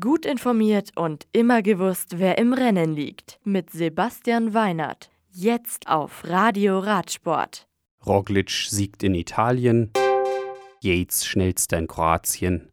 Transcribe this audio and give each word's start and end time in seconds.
Gut 0.00 0.24
informiert 0.24 0.92
und 0.96 1.26
immer 1.32 1.60
gewusst, 1.60 2.18
wer 2.18 2.38
im 2.38 2.54
Rennen 2.54 2.94
liegt. 2.94 3.38
Mit 3.44 3.68
Sebastian 3.68 4.54
Weinert. 4.54 5.10
Jetzt 5.30 5.88
auf 5.88 6.24
Radio 6.24 6.78
Radsport. 6.78 7.68
Roglic 8.06 8.48
siegt 8.48 9.02
in 9.02 9.14
Italien. 9.14 9.90
Yates 10.80 11.26
schnellster 11.26 11.76
in 11.76 11.86
Kroatien. 11.86 12.72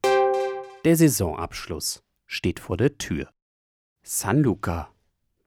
Der 0.86 0.96
Saisonabschluss 0.96 2.02
steht 2.28 2.62
vor 2.62 2.78
der 2.78 2.97
Tür. 2.97 3.28
San 4.04 4.42
Luca. 4.42 4.90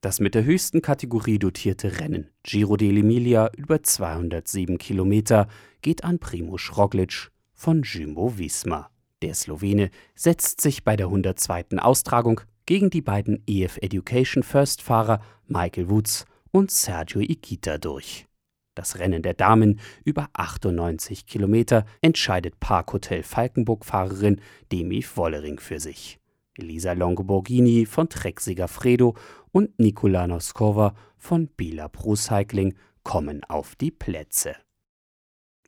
Das 0.02 0.20
mit 0.20 0.34
der 0.34 0.44
höchsten 0.44 0.82
Kategorie 0.82 1.38
dotierte 1.38 1.98
Rennen, 1.98 2.28
Giro 2.42 2.74
dell'Emilia 2.74 3.48
über 3.56 3.82
207 3.82 4.76
Kilometer, 4.76 5.48
geht 5.80 6.04
an 6.04 6.18
Primoz 6.18 6.76
Roglic 6.76 7.30
von 7.54 7.82
Jumbo 7.84 8.36
Visma. 8.36 8.90
Der 9.22 9.34
Slowene 9.34 9.90
setzt 10.14 10.60
sich 10.60 10.84
bei 10.84 10.96
der 10.96 11.06
102. 11.06 11.78
Austragung 11.78 12.40
gegen 12.66 12.90
die 12.90 13.02
beiden 13.02 13.42
EF 13.46 13.78
Education 13.78 14.42
First 14.42 14.82
Fahrer 14.82 15.20
Michael 15.46 15.88
Woods 15.90 16.26
und 16.50 16.70
Sergio 16.70 17.20
Ikita 17.20 17.78
durch. 17.78 18.26
Das 18.74 18.98
Rennen 18.98 19.22
der 19.22 19.34
Damen 19.34 19.80
über 20.04 20.28
98 20.32 21.26
Kilometer 21.26 21.86
entscheidet 22.00 22.58
Parkhotel 22.58 23.22
Falkenburg-Fahrerin 23.22 24.40
Demi 24.72 25.04
Wollering 25.14 25.60
für 25.60 25.78
sich. 25.78 26.18
Elisa 26.56 26.92
Longoborghini 26.92 27.86
von 27.86 28.08
Trek 28.08 28.40
Segafredo 28.40 29.16
und 29.52 29.78
Nikola 29.78 30.26
Noskova 30.26 30.94
von 31.16 31.48
Bila 31.48 31.88
Pro 31.88 32.16
Cycling 32.16 32.74
kommen 33.02 33.44
auf 33.44 33.76
die 33.76 33.90
Plätze. 33.90 34.56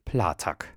Platak 0.05 0.76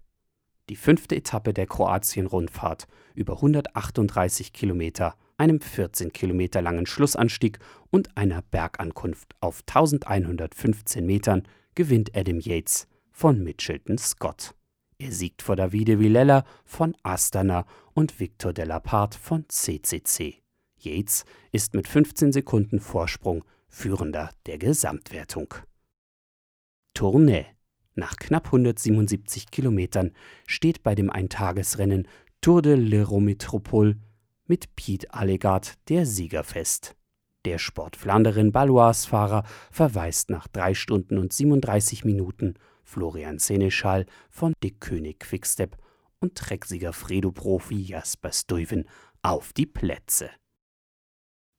die 0.70 0.76
fünfte 0.76 1.16
Etappe 1.16 1.54
der 1.54 1.66
Kroatien-Rundfahrt 1.66 2.88
über 3.16 3.34
138 3.34 4.54
Kilometer, 4.54 5.16
einem 5.38 5.60
14 5.60 6.14
Kilometer 6.14 6.62
langen 6.62 6.86
Schlussanstieg 6.86 7.60
und 7.90 8.16
einer 8.16 8.42
Bergankunft 8.44 9.36
auf 9.42 9.64
1115 9.68 11.06
Metern 11.06 11.44
gewinnt 11.76 12.16
Adam 12.16 12.40
Yates 12.40 12.88
von 13.12 13.44
Mitchelton 13.44 13.98
Scott. 13.98 14.54
Er 15.00 15.12
siegt 15.12 15.42
vor 15.42 15.56
Davide 15.56 16.00
Villela 16.00 16.46
von 16.66 16.96
Astana 17.04 17.66
und 17.94 18.20
Victor 18.20 18.54
Delapart 18.54 19.16
von 19.16 19.46
CCC. 19.48 20.42
Yates 20.78 21.26
ist 21.52 21.74
mit 21.74 21.88
15 21.88 22.32
Sekunden 22.32 22.80
Vorsprung 22.80 23.44
Führender 23.70 24.30
der 24.46 24.58
Gesamtwertung. 24.58 25.54
Tournee 26.94 27.46
nach 27.96 28.16
knapp 28.16 28.46
177 28.48 29.52
Kilometern 29.52 30.12
steht 30.48 30.84
bei 30.84 30.96
dem 30.96 31.10
Eintagesrennen 31.10 32.08
Tour 32.42 32.62
de 32.62 32.76
l'Eurométropole 32.76 33.98
mit 34.46 34.76
Piet 34.76 35.14
Allegard 35.14 35.78
der 35.90 36.06
Sieger 36.06 36.44
fest. 36.44 36.96
Der 37.46 37.58
Sportflanderin 37.58 38.52
Balois-Fahrer 38.52 39.44
verweist 39.72 40.30
nach 40.30 40.48
3 40.48 40.74
Stunden 40.74 41.18
und 41.18 41.32
37 41.32 42.04
Minuten 42.06 42.56
Florian 42.84 43.40
Seneschal 43.40 44.06
von 44.30 44.54
De 44.64 44.72
König 44.72 45.20
Quickstep 45.20 45.78
und 46.20 46.36
Trecksieger 46.36 46.92
Fredo-Profi 46.92 47.82
Jasper 47.82 48.32
Stuyven 48.32 48.86
auf 49.22 49.54
die 49.54 49.66
Plätze. 49.66 50.30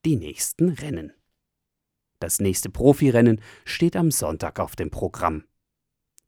Die 0.04 0.16
nächsten 0.16 0.70
Rennen. 0.70 1.12
Das 2.18 2.40
nächste 2.40 2.68
Profirennen 2.68 3.40
steht 3.64 3.96
am 3.96 4.10
Sonntag 4.10 4.60
auf 4.60 4.76
dem 4.76 4.90
Programm. 4.90 5.44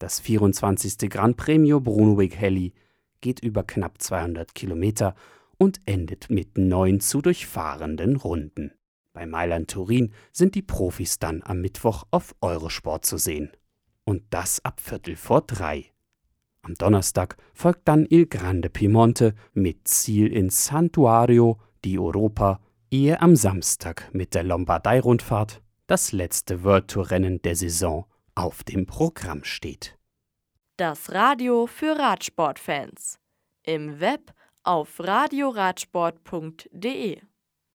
Das 0.02 0.18
24. 0.18 1.08
Gran 1.08 1.36
Premio 1.36 1.78
Brunswick 1.78 2.34
Heli 2.34 2.72
geht 3.20 3.38
über 3.38 3.62
knapp 3.62 4.02
200 4.02 4.52
Kilometer 4.52 5.14
und 5.58 5.80
endet 5.86 6.28
mit 6.28 6.58
neun 6.58 6.98
zu 6.98 7.22
durchfahrenden 7.22 8.16
Runden. 8.16 8.72
Bei 9.12 9.26
Mailand 9.26 9.70
Turin 9.70 10.12
sind 10.32 10.56
die 10.56 10.62
Profis 10.62 11.20
dann 11.20 11.40
am 11.44 11.60
Mittwoch 11.60 12.02
auf 12.10 12.34
Eurosport 12.40 13.06
zu 13.06 13.16
sehen. 13.16 13.52
Und 14.02 14.24
das 14.30 14.64
ab 14.64 14.80
Viertel 14.80 15.14
vor 15.14 15.42
drei. 15.42 15.92
Am 16.62 16.74
Donnerstag 16.74 17.36
folgt 17.54 17.86
dann 17.86 18.04
Il 18.10 18.26
Grande 18.26 18.70
Piemonte 18.70 19.36
mit 19.52 19.86
Ziel 19.86 20.32
in 20.32 20.50
Santuario 20.50 21.60
di 21.84 21.96
Europa, 21.96 22.58
ehe 22.90 23.20
am 23.20 23.36
Samstag 23.36 24.12
mit 24.12 24.34
der 24.34 24.42
Lombardei-Rundfahrt 24.42 25.62
das 25.86 26.10
letzte 26.10 26.64
World 26.64 26.88
Tour 26.88 27.08
Rennen 27.12 27.40
der 27.42 27.54
Saison 27.54 28.06
auf 28.34 28.64
dem 28.64 28.86
Programm 28.86 29.44
steht. 29.44 29.98
Das 30.76 31.12
Radio 31.12 31.66
für 31.66 31.98
Radsportfans. 31.98 33.18
Im 33.62 34.00
Web 34.00 34.32
auf 34.62 34.98
radioradsport.de 34.98 37.20